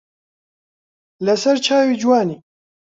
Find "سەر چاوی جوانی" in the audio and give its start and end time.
1.41-2.37